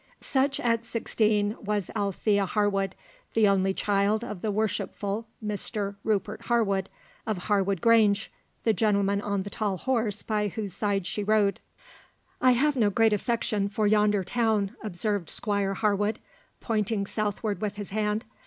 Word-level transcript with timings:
Such 0.19 0.59
at 0.59 0.83
sixteen 0.83 1.55
was 1.63 1.91
Alethea 1.95 2.47
Harwood, 2.47 2.95
the 3.35 3.47
only 3.47 3.71
child 3.71 4.23
of 4.23 4.41
the 4.41 4.49
Worshipful 4.49 5.27
Mr 5.45 5.95
Rupert 6.03 6.45
Harwood, 6.45 6.89
of 7.27 7.37
Harwood 7.37 7.81
Grange, 7.81 8.31
the 8.63 8.73
gentleman 8.73 9.21
on 9.21 9.43
the 9.43 9.51
tall 9.51 9.77
horse 9.77 10.23
by 10.23 10.47
whose 10.47 10.73
side 10.73 11.05
she 11.05 11.23
rode. 11.23 11.59
"I 12.41 12.53
have 12.53 12.75
no 12.75 12.89
great 12.89 13.13
affection 13.13 13.69
for 13.69 13.85
yonder 13.85 14.23
town," 14.23 14.75
observed 14.83 15.29
Squire 15.29 15.75
Harwood, 15.75 16.17
pointing 16.61 17.05
southward 17.05 17.61
with 17.61 17.75
his 17.75 17.91
hand. 17.91 18.25